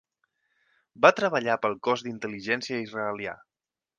[1.05, 3.37] Va treballar pel cos d'intel·ligència israelià.